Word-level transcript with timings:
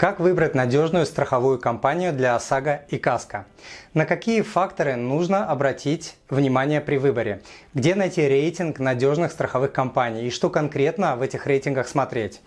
Как 0.00 0.18
выбрать 0.18 0.54
надежную 0.54 1.04
страховую 1.04 1.58
компанию 1.58 2.14
для 2.14 2.34
ОСАГО 2.34 2.86
и 2.88 2.96
КАСКО? 2.96 3.44
На 3.92 4.06
какие 4.06 4.40
факторы 4.40 4.96
нужно 4.96 5.46
обратить 5.46 6.16
внимание 6.30 6.80
при 6.80 6.96
выборе? 6.96 7.42
Где 7.74 7.94
найти 7.94 8.26
рейтинг 8.26 8.78
надежных 8.78 9.32
страховых 9.32 9.72
компаний 9.72 10.26
и 10.26 10.30
что 10.30 10.50
конкретно 10.50 11.16
в 11.16 11.22
этих 11.22 11.46
рейтингах 11.46 11.88
смотреть? 11.88 12.40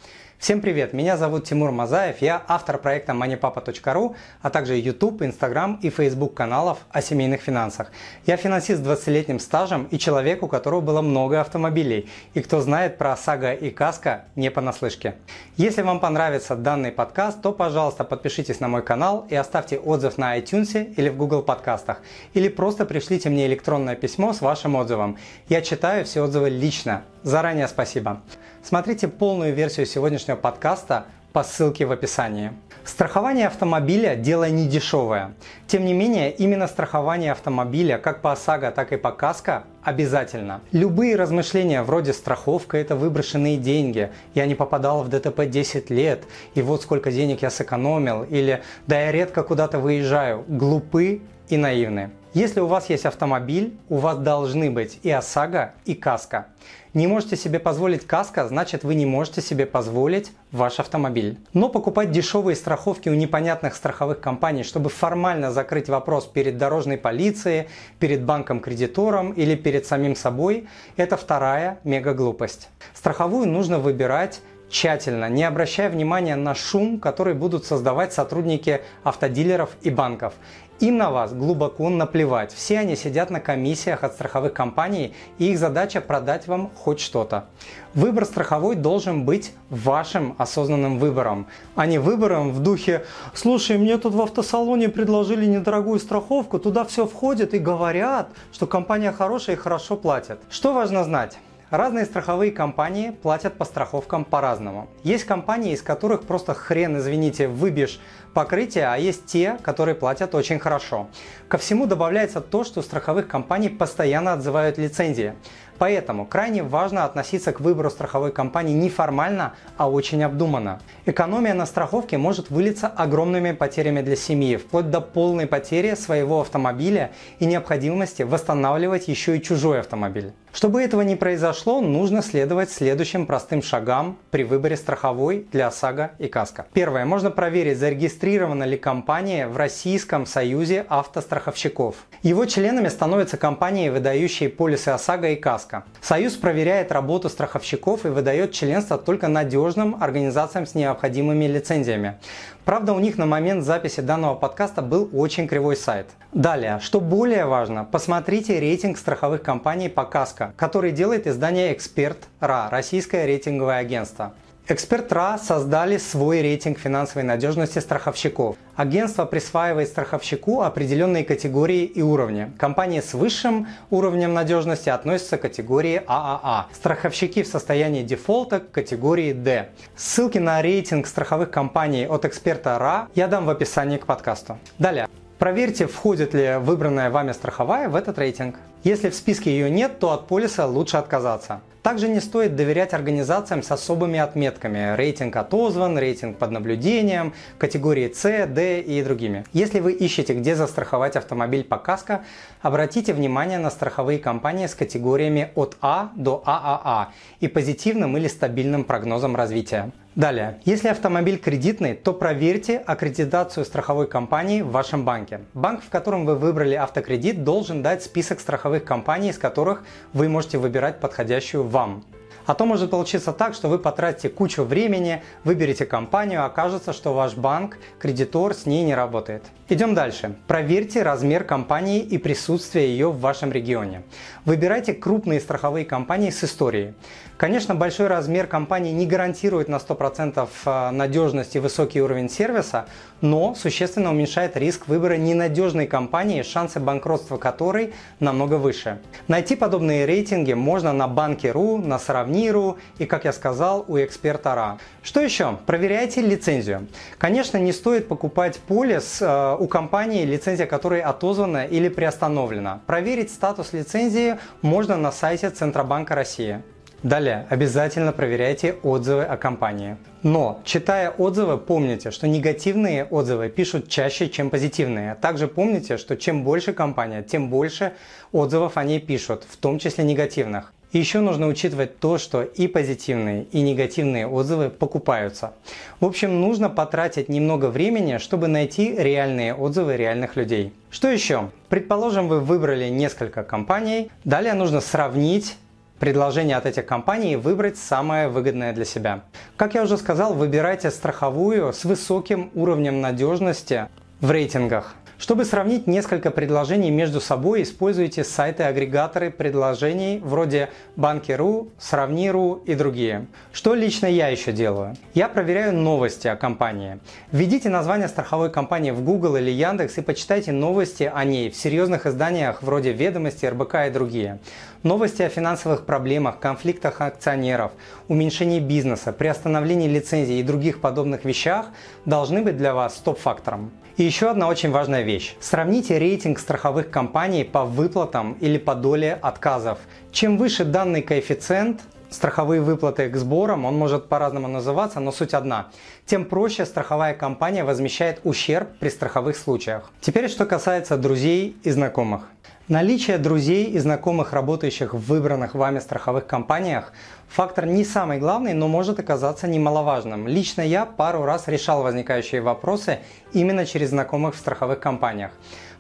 Всем 0.44 0.60
привет, 0.60 0.92
меня 0.92 1.16
зовут 1.16 1.46
Тимур 1.46 1.72
Мазаев, 1.72 2.22
я 2.22 2.44
автор 2.50 2.78
проекта 2.78 3.14
moneypapa.ru, 3.14 4.14
а 4.42 4.50
также 4.50 4.76
YouTube, 4.76 5.22
Instagram 5.22 5.80
и 5.82 5.90
Facebook 5.90 6.34
каналов 6.34 6.80
о 6.92 7.02
семейных 7.02 7.40
финансах. 7.40 7.94
Я 8.26 8.36
финансист 8.36 8.84
с 8.84 8.86
20-летним 8.86 9.40
стажем 9.40 9.88
и 9.90 9.98
человек, 9.98 10.44
у 10.44 10.50
которого 10.50 10.82
было 10.82 11.02
много 11.02 11.40
автомобилей, 11.40 12.10
и 12.34 12.42
кто 12.42 12.60
знает 12.60 12.98
про 12.98 13.14
ОСАГО 13.14 13.54
и 13.54 13.70
КАСКО 13.70 14.26
не 14.36 14.52
понаслышке. 14.52 15.16
Если 15.56 15.82
вам 15.82 16.02
понравится 16.02 16.58
данный 16.58 16.92
подкаст, 16.92 17.42
то, 17.42 17.54
пожалуйста, 17.54 18.04
подпишитесь 18.04 18.60
на 18.60 18.68
мой 18.68 18.84
канал 18.84 19.26
и 19.30 19.36
оставьте 19.36 19.78
отзыв 19.78 20.18
на 20.18 20.38
iTunes 20.38 20.94
или 20.96 21.08
в 21.08 21.16
Google 21.16 21.44
подкастах, 21.44 22.02
или 22.34 22.50
просто 22.50 22.84
пришлите 22.84 23.30
мне 23.30 23.48
электронное 23.74 23.96
письмо 23.96 24.34
с 24.34 24.42
вашим 24.42 24.76
отзывом. 24.76 25.18
Я 25.50 25.62
читаю 25.62 26.06
все 26.06 26.22
отзывы 26.22 26.50
лично. 26.50 27.02
Заранее 27.24 27.68
спасибо. 27.68 28.22
Смотрите 28.64 29.08
полную 29.08 29.52
версию 29.54 29.88
сегодняшнего 29.88 30.36
подкаста 30.36 31.06
по 31.34 31.44
ссылке 31.44 31.86
в 31.86 31.92
описании. 31.92 32.52
Страхование 32.86 33.48
автомобиля– 33.48 34.16
дело 34.18 34.48
не 34.48 34.68
дешевое. 34.68 35.34
Тем 35.66 35.86
не 35.86 35.94
менее, 35.94 36.32
именно 36.32 36.68
страхование 36.68 37.32
автомобиля 37.32 37.98
как 37.98 38.22
по 38.22 38.34
ОСАГО, 38.34 38.72
так 38.72 38.94
и 38.94 38.98
по 38.98 39.12
КАСКО 39.12 39.64
обязательно. 39.82 40.62
Любые 40.72 41.16
размышления 41.16 41.82
вроде 41.82 42.14
страховка– 42.14 42.78
это 42.84 42.96
выброшенные 42.96 43.58
деньги, 43.58 44.12
я 44.36 44.46
не 44.46 44.54
попадал 44.54 45.02
в 45.02 45.10
ДТП 45.10 45.46
10 45.48 45.90
лет, 45.90 46.24
и 46.54 46.62
вот 46.62 46.84
сколько 46.84 47.12
денег 47.12 47.42
я 47.42 47.50
сэкономил, 47.50 48.24
или 48.24 48.62
да 48.86 49.02
я 49.02 49.12
редко 49.12 49.42
куда-то 49.42 49.80
выезжаю, 49.80 50.46
глупы 50.48 51.22
и 51.50 51.58
наивны. 51.58 52.12
Если 52.34 52.62
у 52.62 52.66
вас 52.66 52.90
есть 52.90 53.06
автомобиль, 53.06 53.78
у 53.90 53.98
вас 53.98 54.18
должны 54.18 54.72
быть 54.72 55.00
и 55.04 55.12
ОСАГО, 55.12 55.74
и 55.86 55.94
КАСКО. 55.94 56.48
Не 56.96 57.06
можете 57.06 57.38
себе 57.38 57.60
позволить 57.60 58.08
КАСКО, 58.08 58.48
значит 58.48 58.84
вы 58.84 58.96
не 58.96 59.06
можете 59.06 59.40
себе 59.40 59.68
позволить 59.68 60.32
ваш 60.52 60.80
автомобиль. 60.80 61.38
Но 61.54 61.70
покупать 61.70 62.10
дешевые 62.10 62.56
страховки 62.56 63.08
у 63.08 63.14
непонятных 63.14 63.76
страховых 63.76 64.20
компаний, 64.20 64.64
чтобы 64.64 64.90
формально 64.90 65.52
закрыть 65.52 65.90
вопрос 65.90 66.26
перед 66.26 66.58
дорожной 66.58 66.98
полицией, 66.98 67.68
перед 68.00 68.24
банком-кредитором 68.24 69.34
или 69.34 69.54
перед 69.56 69.86
самим 69.86 70.16
собой, 70.16 70.68
это 70.98 71.18
вторая 71.18 71.78
мега 71.84 72.16
глупость. 72.16 72.70
Страховую 72.96 73.48
нужно 73.48 73.78
выбирать 73.78 74.42
тщательно, 74.74 75.30
не 75.30 75.44
обращая 75.44 75.90
внимания 75.90 76.36
на 76.36 76.56
шум, 76.56 77.00
который 77.00 77.36
будут 77.36 77.66
создавать 77.66 78.12
сотрудники 78.12 78.82
автодилеров 79.04 79.70
и 79.84 79.92
банков. 79.92 80.34
Им 80.80 80.98
на 80.98 81.12
вас 81.12 81.32
глубоко 81.32 81.90
наплевать. 81.90 82.52
Все 82.52 82.80
они 82.80 82.96
сидят 82.96 83.30
на 83.30 83.40
комиссиях 83.40 84.04
от 84.04 84.14
страховых 84.14 84.54
компаний, 84.54 85.14
и 85.38 85.52
их 85.52 85.60
задача 85.60 86.02
продать 86.02 86.48
вам 86.48 86.72
хоть 86.76 87.00
что-то. 87.00 87.46
Выбор 87.94 88.26
страховой 88.26 88.76
должен 88.76 89.24
быть 89.24 89.54
вашим 89.70 90.36
осознанным 90.40 90.98
выбором, 90.98 91.46
а 91.76 91.86
не 91.86 92.00
выбором 92.00 92.52
в 92.52 92.60
духе 92.60 93.06
«Слушай, 93.36 93.78
мне 93.78 93.98
тут 94.00 94.16
в 94.16 94.22
автосалоне 94.22 94.90
предложили 94.90 95.46
недорогую 95.46 96.00
страховку, 96.00 96.58
туда 96.58 96.84
все 96.84 97.06
входит 97.06 97.54
и 97.54 97.60
говорят, 97.60 98.30
что 98.52 98.66
компания 98.66 99.12
хорошая 99.12 99.56
и 99.56 99.60
хорошо 99.60 99.96
платит». 99.96 100.40
Что 100.50 100.74
важно 100.74 101.04
знать? 101.04 101.38
Разные 101.74 102.06
страховые 102.06 102.52
компании 102.52 103.10
платят 103.10 103.56
по 103.56 103.66
страховкам 103.66 104.26
по-разному. 104.26 104.90
Есть 105.02 105.24
компании, 105.24 105.74
из 105.74 105.82
которых 105.82 106.22
просто 106.22 106.54
хрен, 106.54 107.00
извините, 107.00 107.48
выбьешь 107.48 108.00
покрытие, 108.36 108.86
а 108.86 108.98
есть 108.98 109.26
те, 109.26 109.58
которые 109.64 109.96
платят 109.96 110.36
очень 110.36 110.60
хорошо. 110.60 111.08
Ко 111.48 111.58
всему 111.58 111.88
добавляется 111.88 112.42
то, 112.42 112.64
что 112.64 112.84
страховых 112.84 113.28
компаний 113.28 113.70
постоянно 113.70 114.34
отзывают 114.34 114.78
лицензии. 114.78 115.34
Поэтому 115.78 116.26
крайне 116.26 116.64
важно 116.64 117.06
относиться 117.06 117.52
к 117.52 117.60
выбору 117.60 117.90
страховой 117.90 118.32
компании 118.32 118.74
не 118.74 118.90
формально, 118.90 119.54
а 119.78 119.90
очень 119.90 120.24
обдуманно. 120.24 120.80
Экономия 121.06 121.54
на 121.54 121.66
страховке 121.66 122.18
может 122.18 122.50
вылиться 122.50 122.88
огромными 122.88 123.52
потерями 123.52 124.02
для 124.02 124.16
семьи, 124.16 124.58
вплоть 124.58 124.90
до 124.90 125.02
полной 125.02 125.48
потери 125.48 125.96
своего 125.96 126.42
автомобиля 126.42 127.12
и 127.40 127.46
необходимости 127.46 128.24
восстанавливать 128.24 129.08
еще 129.08 129.38
и 129.38 129.42
чужой 129.42 129.80
автомобиль. 129.80 130.34
Чтобы 130.54 130.84
этого 130.84 131.02
не 131.02 131.16
произошло, 131.16 131.82
нужно 131.82 132.22
следовать 132.22 132.70
следующим 132.70 133.26
простым 133.26 133.64
шагам 133.64 134.20
при 134.30 134.44
выборе 134.44 134.78
страховой 134.78 135.48
для 135.52 135.68
ОСАГО 135.68 136.12
и 136.20 136.28
КАСКО. 136.28 136.68
Первое. 136.74 137.06
Можно 137.06 137.32
проверить, 137.32 137.80
зарегистрирована 137.80 138.64
ли 138.64 138.78
компания 138.78 139.48
в 139.48 139.58
Российском 139.58 140.28
союзе 140.28 140.86
автостраховщиков. 140.90 141.96
Его 142.22 142.46
членами 142.46 142.88
становятся 142.90 143.38
компании, 143.38 143.90
выдающие 143.90 144.48
полисы 144.48 144.90
ОСАГО 144.90 145.30
и 145.30 145.36
КАСКО 145.36 145.73
КАСКО. 145.74 145.84
Союз 146.02 146.34
проверяет 146.36 146.92
работу 146.92 147.30
страховщиков 147.30 148.06
и 148.06 148.10
выдает 148.10 148.52
членство 148.52 148.98
только 148.98 149.28
надежным 149.28 149.98
организациям 150.02 150.66
с 150.66 150.76
необходимыми 150.76 151.46
лицензиями. 151.46 152.18
Правда, 152.66 152.94
у 152.94 153.00
них 153.00 153.18
на 153.18 153.26
момент 153.26 153.64
записи 153.64 154.02
данного 154.02 154.36
подкаста 154.36 154.82
был 154.82 155.10
очень 155.14 155.48
кривой 155.48 155.76
сайт. 155.76 156.08
Далее, 156.32 156.80
что 156.82 157.02
более 157.02 157.46
важно, 157.46 157.86
посмотрите 157.86 158.60
рейтинг 158.60 158.98
страховых 158.98 159.42
компаний 159.42 159.90
по 159.90 160.06
КАСКО, 160.06 160.54
который 160.56 160.92
делает 160.92 161.28
издание 161.28 161.74
«Эксперт 161.74 162.18
РА»– 162.40 162.70
российское 162.72 163.26
рейтинговое 163.26 163.78
агентство. 163.78 164.34
Эксперт 164.70 165.12
РА 165.12 165.38
создали 165.40 165.98
свой 165.98 166.42
рейтинг 166.42 166.80
финансовой 166.80 167.24
надежности 167.24 167.80
страховщиков. 167.80 168.56
Агентство 168.78 169.26
присваивает 169.26 169.90
страховщику 169.90 170.62
определенные 170.62 171.26
категории 171.26 171.84
и 171.84 172.02
уровни. 172.02 172.50
Компании 172.58 173.02
с 173.02 173.14
высшим 173.14 173.68
уровнем 173.90 174.34
надежности 174.34 174.88
относятся 174.88 175.38
к 175.38 175.42
категории 175.42 176.02
ААА. 176.08 176.40
А 176.42 176.42
а. 176.44 176.68
Страховщики 176.74 177.44
в 177.44 177.48
состоянии 177.48 178.04
дефолта 178.04 178.62
к 178.62 178.72
категории 178.72 179.34
D. 179.34 179.68
Ссылки 179.98 180.38
на 180.38 180.62
рейтинг 180.62 181.08
страховых 181.08 181.52
компаний 181.52 182.08
от 182.08 182.24
эксперта 182.24 182.80
РА 182.80 183.10
я 183.16 183.28
дам 183.28 183.46
в 183.46 183.50
описании 183.50 183.98
к 183.98 184.06
подкасту. 184.06 184.58
Далее. 184.80 185.10
Проверьте, 185.40 185.88
входит 185.88 186.34
ли 186.34 186.56
выбранная 186.58 187.10
вами 187.10 187.34
страховая 187.34 187.90
в 187.90 187.98
этот 187.98 188.18
рейтинг. 188.18 188.56
Если 188.86 189.10
в 189.10 189.16
списке 189.16 189.52
ее 189.52 189.70
нет, 189.70 190.00
то 190.00 190.14
от 190.14 190.28
полиса 190.28 190.66
лучше 190.66 190.96
отказаться. 190.96 191.60
Также 191.84 192.08
не 192.08 192.22
стоит 192.22 192.56
доверять 192.56 192.94
организациям 192.94 193.62
с 193.62 193.70
особыми 193.70 194.18
отметками. 194.18 194.96
Рейтинг 194.96 195.36
отозван, 195.36 195.98
рейтинг 195.98 196.38
под 196.38 196.52
наблюдением, 196.52 197.34
категории 197.58 198.10
С, 198.10 198.48
Д 198.48 198.80
и 198.80 199.04
другими. 199.04 199.44
Если 199.52 199.82
вы 199.82 199.92
ищете, 199.92 200.34
где 200.34 200.56
застраховать 200.56 201.18
автомобиль 201.18 201.66
по 201.66 201.78
КАСКО, 201.78 202.24
обратите 202.62 203.14
внимание 203.14 203.60
на 203.60 203.70
страховые 203.70 204.18
компании 204.18 204.68
с 204.68 204.76
категориями 204.76 205.52
от 205.56 205.76
А 205.82 206.12
до 206.16 206.42
ААА 206.46 207.10
и 207.42 207.50
позитивным 207.50 208.16
или 208.16 208.30
стабильным 208.30 208.86
прогнозом 208.86 209.36
развития. 209.36 209.92
Далее, 210.16 210.60
если 210.64 210.90
автомобиль 210.90 211.40
кредитный, 211.40 211.96
то 211.96 212.14
проверьте 212.14 212.78
аккредитацию 212.78 213.66
страховой 213.66 214.08
компании 214.08 214.62
в 214.62 214.70
вашем 214.70 215.06
банке. 215.06 215.42
Банк, 215.56 215.82
в 215.84 215.90
котором 215.90 216.28
вы 216.28 216.36
выбрали 216.36 216.76
автокредит, 216.76 217.44
должен 217.44 217.82
дать 217.82 218.04
список 218.04 218.40
страховых 218.40 218.84
компаний, 218.84 219.30
из 219.30 219.40
которых 219.40 219.84
вы 220.14 220.30
можете 220.30 220.60
выбирать 220.60 221.00
подходящую 221.00 221.64
вам. 221.64 222.04
А 222.46 222.56
то 222.56 222.66
может 222.66 222.92
получиться 222.92 223.32
так, 223.32 223.54
что 223.54 223.70
вы 223.70 223.80
потратите 223.80 224.28
кучу 224.30 224.64
времени, 224.64 225.24
выберете 225.46 225.86
компанию, 225.86 226.44
а 226.44 226.46
окажется, 226.46 226.92
что 226.92 227.14
ваш 227.14 227.36
банк, 227.36 227.78
кредитор 228.00 228.54
с 228.54 228.66
ней 228.66 228.84
не 228.84 228.94
работает. 228.94 229.44
Идем 229.70 229.96
дальше. 229.96 230.36
Проверьте 230.46 231.04
размер 231.04 231.46
компании 231.46 232.02
и 232.02 232.18
присутствие 232.18 232.90
ее 232.90 233.10
в 233.12 233.20
вашем 233.20 233.52
регионе. 233.52 234.04
Выбирайте 234.44 234.94
крупные 234.94 235.40
страховые 235.40 235.86
компании 235.86 236.32
с 236.32 236.44
историей. 236.44 236.94
Конечно, 237.44 237.76
большой 237.76 238.08
размер 238.08 238.48
компании 238.48 238.94
не 238.94 239.06
гарантирует 239.06 239.68
на 239.68 239.76
100% 239.76 240.48
э, 240.64 240.92
надежность 240.92 241.58
и 241.58 241.60
высокий 241.60 242.02
уровень 242.02 242.30
сервиса, 242.30 242.86
но 243.20 243.54
существенно 243.54 244.12
уменьшает 244.12 244.56
риск 244.56 244.88
выбора 244.88 245.16
ненадежной 245.16 245.86
компании, 245.86 246.42
шансы 246.42 246.80
банкротства 246.80 247.36
которой 247.36 247.94
намного 248.22 248.54
выше. 248.54 249.02
Найти 249.28 249.58
подобные 249.58 250.06
рейтинги 250.06 250.54
можно 250.54 250.94
на 250.94 251.10
банке.ру, 251.10 251.80
на 251.80 252.00
Сравни.ру 252.00 252.78
и, 252.98 253.06
как 253.06 253.26
я 253.26 253.34
сказал, 253.34 253.84
у 253.90 253.98
эксперта 253.98 254.56
РА. 254.56 254.78
Что 255.02 255.20
еще? 255.20 255.58
Проверяйте 255.66 256.22
лицензию. 256.22 256.88
Конечно, 257.18 257.58
не 257.58 257.74
стоит 257.74 258.08
покупать 258.08 258.58
полис 258.58 259.22
э, 259.22 259.58
у 259.60 259.68
компании, 259.68 260.24
лицензия 260.24 260.66
которой 260.66 261.02
отозвана 261.02 261.66
или 261.66 261.90
приостановлена. 261.90 262.80
Проверить 262.88 263.32
статус 263.32 263.74
лицензии 263.74 264.38
можно 264.62 264.96
на 264.96 265.12
сайте 265.12 265.50
Центробанка 265.50 266.16
России. 266.16 266.62
Далее, 267.04 267.46
обязательно 267.50 268.14
проверяйте 268.14 268.78
отзывы 268.82 269.24
о 269.24 269.36
компании. 269.36 269.98
Но, 270.24 270.62
читая 270.64 271.10
отзывы, 271.10 271.58
помните, 271.58 272.12
что 272.12 272.30
негативные 272.30 273.04
отзывы 273.04 273.50
пишут 273.50 273.90
чаще, 273.90 274.30
чем 274.30 274.50
позитивные. 274.50 275.16
Также 275.16 275.50
помните, 275.50 275.98
что 275.98 276.16
чем 276.16 276.46
больше 276.46 276.72
компания, 276.72 277.22
тем 277.22 277.50
больше 277.50 277.92
отзывов 278.32 278.78
они 278.78 279.00
пишут, 279.00 279.44
в 279.50 279.58
том 279.58 279.80
числе 279.80 280.06
негативных. 280.06 280.72
Еще 280.94 281.20
нужно 281.20 281.48
учитывать 281.48 282.00
то, 282.00 282.18
что 282.18 282.44
и 282.44 282.68
позитивные, 282.68 283.48
и 283.52 283.62
негативные 283.62 284.26
отзывы 284.26 284.70
покупаются. 284.70 285.54
В 286.00 286.06
общем, 286.06 286.40
нужно 286.40 286.70
потратить 286.70 287.28
немного 287.28 287.66
времени, 287.66 288.18
чтобы 288.18 288.48
найти 288.48 288.96
реальные 288.96 289.56
отзывы 289.56 289.98
реальных 289.98 290.38
людей. 290.38 290.72
Что 290.90 291.10
еще? 291.10 291.50
Предположим, 291.68 292.30
вы 292.30 292.40
выбрали 292.40 292.88
несколько 292.90 293.44
компаний. 293.44 294.10
Далее 294.24 294.54
нужно 294.54 294.80
сравнить 294.80 295.58
предложение 296.00 296.58
от 296.58 296.66
этих 296.66 296.86
компаний 296.86 297.36
выбрать 297.36 297.78
самое 297.78 298.28
выгодное 298.28 298.74
для 298.74 298.86
себя. 298.86 299.24
Как 299.58 299.76
я 299.76 299.84
уже 299.84 299.98
сказал, 299.98 300.34
выбирайте 300.34 300.92
страховую 300.92 301.74
с 301.74 301.86
высоким 301.86 302.52
уровнем 302.54 303.02
надежности 303.02 303.88
в 304.20 304.32
рейтингах. 304.32 304.96
Чтобы 305.24 305.46
сравнить 305.46 305.88
несколько 305.88 306.32
предложений 306.32 306.92
между 306.92 307.22
собой, 307.22 307.64
используйте 307.64 308.26
сайты-агрегаторы 308.26 309.32
предложений 309.32 310.20
вроде 310.22 310.68
Банки.ру, 310.98 311.70
Сравни.ру 311.80 312.56
и 312.66 312.76
другие. 312.76 313.28
Что 313.54 313.74
лично 313.74 314.08
я 314.08 314.28
еще 314.28 314.52
делаю? 314.52 314.98
Я 315.14 315.30
проверяю 315.30 315.72
новости 315.72 316.28
о 316.28 316.36
компании. 316.36 317.00
Введите 317.32 317.70
название 317.70 318.10
страховой 318.10 318.52
компании 318.52 318.92
в 318.92 319.02
Google 319.02 319.38
или 319.38 319.50
Яндекс 319.50 319.98
и 319.98 320.02
почитайте 320.02 320.52
новости 320.52 321.10
о 321.16 321.24
ней 321.24 321.50
в 321.50 321.56
серьезных 321.56 322.06
изданиях 322.06 322.62
вроде 322.62 322.92
Ведомости, 322.92 323.46
РБК 323.46 323.76
и 323.88 323.92
другие. 323.92 324.40
Новости 324.84 325.22
о 325.22 325.30
финансовых 325.30 325.86
проблемах, 325.86 326.40
конфликтах 326.40 327.00
акционеров, 327.00 327.72
уменьшении 328.10 328.60
бизнеса, 328.60 329.14
приостановлении 329.14 329.88
лицензий 329.88 330.42
и 330.42 330.44
других 330.44 330.82
подобных 330.82 331.24
вещах 331.24 331.68
должны 332.04 332.42
быть 332.42 332.58
для 332.58 332.74
вас 332.74 332.98
стоп-фактором. 332.98 333.72
И 333.96 334.04
еще 334.04 334.32
одна 334.32 334.48
очень 334.48 334.72
важная 334.72 335.04
вещь. 335.04 335.36
Сравните 335.40 336.00
рейтинг 336.00 336.40
страховых 336.40 336.90
компаний 336.90 337.44
по 337.44 337.64
выплатам 337.64 338.34
или 338.42 338.58
по 338.58 338.74
доле 338.74 339.14
отказов. 339.22 339.78
Чем 340.12 340.40
выше 340.40 340.66
данный 340.66 341.04
коэффициент, 341.04 341.82
страховые 342.10 342.62
выплаты 342.62 343.08
к 343.08 343.16
сборам, 343.16 343.66
он 343.66 343.76
может 343.76 344.10
по-разному 344.10 344.48
называться, 344.48 345.00
но 345.00 345.12
суть 345.12 345.36
одна. 345.36 345.68
Тем 346.08 346.26
проще 346.26 346.66
страховая 346.66 347.14
компания 347.14 347.64
возмещает 347.64 348.20
ущерб 348.24 348.68
при 348.80 348.90
страховых 348.90 349.38
случаях. 349.38 349.92
Теперь 350.02 350.28
что 350.28 350.48
касается 350.48 350.98
друзей 350.98 351.56
и 351.62 351.70
знакомых. 351.70 352.24
Наличие 352.70 353.18
друзей 353.18 353.66
и 353.66 353.78
знакомых, 353.78 354.32
работающих 354.32 354.94
в 354.94 355.00
выбранных 355.08 355.54
вами 355.54 355.80
страховых 355.80 356.26
компаниях, 356.26 356.94
фактор 357.28 357.66
не 357.66 357.84
самый 357.84 358.20
главный, 358.20 358.54
но 358.54 358.70
может 358.70 359.00
оказаться 359.00 359.50
немаловажным. 359.50 360.30
Лично 360.30 360.62
я 360.62 360.86
пару 360.86 361.26
раз 361.26 361.50
решал 361.50 361.84
возникающие 361.84 362.40
вопросы 362.40 363.00
именно 363.34 363.66
через 363.66 363.90
знакомых 363.90 364.36
в 364.36 364.38
страховых 364.38 364.80
компаниях. 364.80 365.32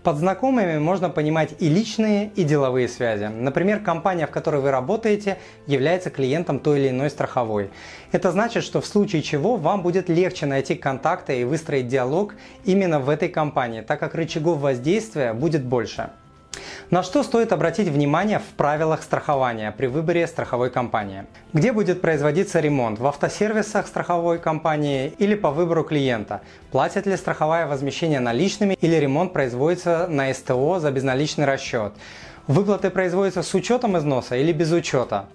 Под 0.03 0.17
знакомыми 0.17 0.77
можно 0.77 1.09
понимать 1.09 1.55
и 1.59 1.69
личные, 1.69 2.31
и 2.35 2.43
деловые 2.43 2.89
связи. 2.89 3.27
Например, 3.27 3.79
компания, 3.79 4.27
в 4.27 4.31
которой 4.31 4.59
вы 4.59 4.69
работаете, 4.69 5.37
является 5.65 6.09
клиентом 6.09 6.59
той 6.59 6.81
или 6.81 6.89
иной 6.89 7.09
страховой. 7.09 7.71
Это 8.11 8.33
значит, 8.33 8.61
что 8.65 8.81
в 8.81 8.85
случае 8.85 9.21
чего 9.21 9.55
вам 9.55 9.83
будет 9.83 10.09
легче 10.09 10.47
найти 10.47 10.75
контакты 10.75 11.39
и 11.39 11.45
выстроить 11.45 11.87
диалог 11.87 12.35
именно 12.65 12.99
в 12.99 13.07
этой 13.07 13.29
компании, 13.29 13.79
так 13.79 14.01
как 14.01 14.15
рычагов 14.15 14.59
воздействия 14.59 15.31
будет 15.31 15.63
больше. 15.63 16.09
На 16.89 17.01
что 17.01 17.23
стоит 17.23 17.51
обратить 17.51 17.87
внимание 17.87 18.39
в 18.39 18.55
правилах 18.55 19.01
страхования 19.01 19.73
при 19.75 19.87
выборе 19.87 20.27
страховой 20.27 20.69
компании? 20.69 21.25
Где 21.53 21.71
будет 21.71 22.01
производиться 22.01 22.59
ремонт? 22.59 22.99
В 22.99 23.07
автосервисах 23.07 23.87
страховой 23.87 24.37
компании 24.37 25.13
или 25.17 25.35
по 25.35 25.51
выбору 25.51 25.83
клиента? 25.83 26.41
Платит 26.71 27.05
ли 27.05 27.17
страховая 27.17 27.65
возмещение 27.65 28.19
наличными 28.19 28.77
или 28.79 28.95
ремонт 28.95 29.33
производится 29.33 30.07
на 30.07 30.33
СТО 30.33 30.79
за 30.79 30.91
безналичный 30.91 31.45
расчет? 31.45 31.93
Выплаты 32.47 32.89
производятся 32.89 33.41
с 33.41 33.53
учетом 33.53 33.97
износа 33.97 34.35
или 34.35 34.51
без 34.51 34.69
учета? 34.73 35.27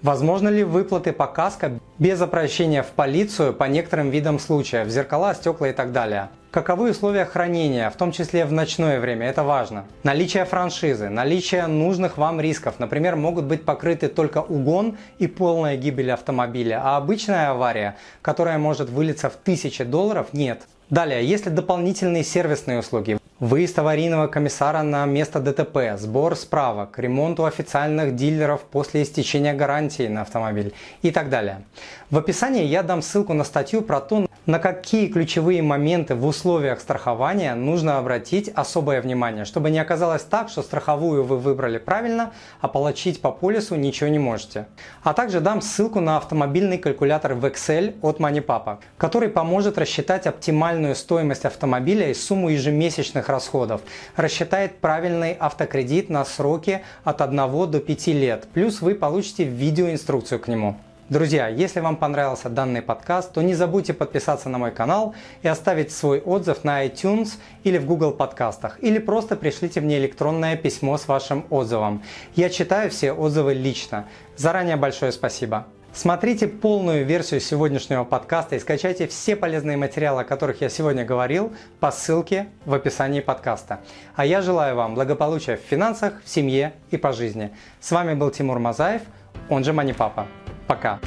Возможно 0.00 0.48
ли 0.48 0.64
выплаты 0.64 1.12
по 1.12 1.26
каско 1.26 1.72
без 1.98 2.22
обращения 2.22 2.82
в 2.82 2.86
полицию 2.86 3.52
по 3.52 3.64
некоторым 3.64 4.08
видам 4.08 4.38
случаев, 4.38 4.88
зеркала, 4.88 5.34
стекла 5.34 5.68
и 5.68 5.72
так 5.74 5.92
далее? 5.92 6.30
Каковы 6.50 6.92
условия 6.92 7.26
хранения, 7.26 7.90
в 7.90 7.96
том 7.96 8.12
числе 8.12 8.46
в 8.46 8.52
ночное 8.52 8.98
время, 8.98 9.26
это 9.26 9.42
важно. 9.42 9.84
Наличие 10.04 10.46
франшизы, 10.46 11.10
наличие 11.10 11.66
нужных 11.66 12.16
вам 12.16 12.40
рисков. 12.40 12.76
Например, 12.78 13.14
могут 13.14 13.44
быть 13.44 13.66
покрыты 13.66 14.08
только 14.08 14.38
угон 14.38 14.96
и 15.18 15.26
полная 15.26 15.76
гибель 15.76 16.12
автомобиля, 16.12 16.80
а 16.82 16.96
обычная 16.96 17.50
авария, 17.50 17.96
которая 18.22 18.56
может 18.56 18.88
вылиться 18.88 19.28
в 19.28 19.34
тысячи 19.34 19.84
долларов, 19.84 20.28
нет. 20.32 20.62
Далее, 20.88 21.26
есть 21.26 21.44
ли 21.44 21.52
дополнительные 21.52 22.24
сервисные 22.24 22.78
услуги? 22.78 23.18
Выезд 23.44 23.78
аварийного 23.78 24.26
комиссара 24.26 24.82
на 24.82 25.04
место 25.04 25.38
ДТП, 25.38 25.98
сбор 25.98 26.34
справок, 26.34 26.98
ремонт 26.98 27.38
у 27.40 27.44
официальных 27.44 28.16
дилеров 28.16 28.62
после 28.62 29.02
истечения 29.02 29.52
гарантии 29.52 30.08
на 30.08 30.22
автомобиль 30.22 30.72
и 31.02 31.10
так 31.10 31.28
далее. 31.28 31.62
В 32.08 32.16
описании 32.16 32.64
я 32.64 32.82
дам 32.82 33.02
ссылку 33.02 33.34
на 33.34 33.44
статью 33.44 33.82
про 33.82 34.00
то, 34.00 34.26
на 34.46 34.58
какие 34.58 35.08
ключевые 35.08 35.62
моменты 35.62 36.14
в 36.14 36.26
условиях 36.26 36.80
страхования 36.80 37.54
нужно 37.54 37.98
обратить 37.98 38.50
особое 38.54 39.00
внимание, 39.00 39.44
чтобы 39.44 39.70
не 39.70 39.78
оказалось 39.78 40.22
так, 40.22 40.50
что 40.50 40.62
страховую 40.62 41.24
вы 41.24 41.38
выбрали 41.38 41.78
правильно, 41.78 42.32
а 42.60 42.68
получить 42.68 43.20
по 43.22 43.30
полису 43.30 43.74
ничего 43.74 44.08
не 44.08 44.18
можете. 44.18 44.66
А 45.02 45.14
также 45.14 45.40
дам 45.40 45.62
ссылку 45.62 46.00
на 46.00 46.18
автомобильный 46.18 46.76
калькулятор 46.76 47.34
в 47.34 47.44
Excel 47.46 47.94
от 48.02 48.20
MoneyPapa, 48.20 48.78
который 48.98 49.28
поможет 49.28 49.78
рассчитать 49.78 50.26
оптимальную 50.26 50.94
стоимость 50.94 51.46
автомобиля 51.46 52.10
и 52.10 52.14
сумму 52.14 52.50
ежемесячных 52.50 53.30
расходов, 53.34 53.80
рассчитает 54.16 54.78
правильный 54.78 55.32
автокредит 55.32 56.08
на 56.08 56.24
сроки 56.24 56.82
от 57.02 57.20
1 57.20 57.70
до 57.70 57.80
5 57.80 58.06
лет, 58.08 58.48
плюс 58.54 58.80
вы 58.80 58.94
получите 58.94 59.44
видеоинструкцию 59.44 60.40
к 60.40 60.48
нему. 60.48 60.76
Друзья, 61.10 61.48
если 61.48 61.80
вам 61.80 61.96
понравился 61.96 62.48
данный 62.48 62.80
подкаст, 62.80 63.32
то 63.32 63.42
не 63.42 63.54
забудьте 63.54 63.92
подписаться 63.92 64.48
на 64.48 64.56
мой 64.56 64.70
канал 64.70 65.14
и 65.42 65.48
оставить 65.48 65.92
свой 65.92 66.20
отзыв 66.20 66.64
на 66.64 66.86
iTunes 66.86 67.32
или 67.62 67.76
в 67.76 67.84
Google 67.84 68.12
подкастах, 68.12 68.78
или 68.82 68.98
просто 68.98 69.36
пришлите 69.36 69.82
мне 69.82 69.98
электронное 69.98 70.56
письмо 70.56 70.96
с 70.96 71.06
вашим 71.06 71.44
отзывом. 71.50 72.02
Я 72.36 72.48
читаю 72.48 72.90
все 72.90 73.12
отзывы 73.12 73.52
лично. 73.52 74.06
Заранее 74.36 74.76
большое 74.76 75.12
спасибо. 75.12 75.66
Смотрите 75.94 76.48
полную 76.48 77.04
версию 77.06 77.40
сегодняшнего 77.40 78.02
подкаста 78.02 78.56
и 78.56 78.58
скачайте 78.58 79.06
все 79.06 79.36
полезные 79.36 79.76
материалы, 79.76 80.22
о 80.22 80.24
которых 80.24 80.60
я 80.60 80.68
сегодня 80.68 81.04
говорил, 81.04 81.52
по 81.78 81.92
ссылке 81.92 82.48
в 82.64 82.74
описании 82.74 83.20
подкаста. 83.20 83.78
А 84.16 84.26
я 84.26 84.42
желаю 84.42 84.74
вам 84.74 84.96
благополучия 84.96 85.56
в 85.56 85.60
финансах, 85.60 86.14
в 86.24 86.28
семье 86.28 86.72
и 86.90 86.96
по 86.96 87.12
жизни. 87.12 87.52
С 87.80 87.92
вами 87.92 88.14
был 88.14 88.32
Тимур 88.32 88.58
Мазаев, 88.58 89.02
он 89.48 89.62
же 89.62 89.72
Мани 89.72 89.92
Папа. 89.92 90.26
Пока. 90.66 90.98